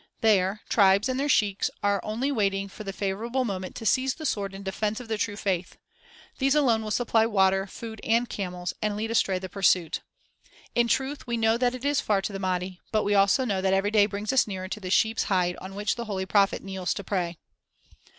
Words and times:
There, 0.21 0.61
tribes 0.67 1.07
and 1.07 1.19
their 1.19 1.29
sheiks 1.29 1.69
are 1.83 2.03
only 2.03 2.31
waiting 2.31 2.67
for 2.69 2.83
the 2.83 2.91
favorable 2.91 3.45
moment 3.45 3.75
to 3.75 3.85
seize 3.85 4.15
the 4.15 4.25
sword 4.25 4.55
in 4.55 4.63
defense 4.63 4.99
of 4.99 5.09
the 5.09 5.15
true 5.19 5.35
faith. 5.35 5.77
These 6.39 6.55
alone 6.55 6.81
will 6.81 6.89
supply 6.89 7.27
water, 7.27 7.67
food, 7.67 8.01
and 8.03 8.27
camels, 8.27 8.73
and 8.81 8.97
lead 8.97 9.11
astray 9.11 9.37
the 9.37 9.47
pursuit. 9.47 10.01
In 10.73 10.87
truth, 10.87 11.27
we 11.27 11.37
know 11.37 11.55
that 11.55 11.75
it 11.75 11.85
is 11.85 12.01
far 12.01 12.19
to 12.23 12.33
the 12.33 12.39
Mahdi, 12.39 12.79
but 12.91 13.03
we 13.03 13.11
know 13.11 13.19
also 13.19 13.45
that 13.45 13.63
every 13.65 13.91
day 13.91 14.07
brings 14.07 14.33
us 14.33 14.47
nearer 14.47 14.67
to 14.69 14.79
the 14.79 14.89
sheep's 14.89 15.25
hide 15.25 15.55
on 15.57 15.75
which 15.75 15.97
the 15.97 16.05
holy 16.05 16.25
prophet 16.25 16.63
kneels 16.63 16.95
to 16.95 17.03
pray." 17.03 17.37